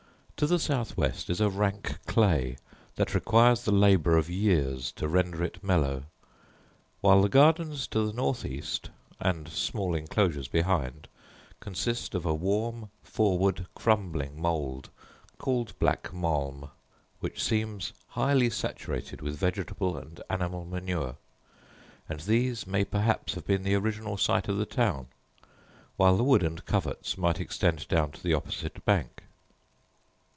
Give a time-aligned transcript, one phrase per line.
[0.41, 2.57] To the south west is a rank clay,
[2.95, 6.05] that requires the labour of years to render it mellow;
[6.99, 11.07] while the gardens to the north east, and small enclosures behind,
[11.59, 14.89] consist of a warm, forward, crumbling mould,
[15.37, 16.71] called black malm,
[17.19, 21.17] which seems highly saturated with vegetable and animal manure;
[22.09, 25.05] and these may perhaps have been the original site of the town;
[25.97, 29.21] while the wood and coverts might extend down to the opposite bank.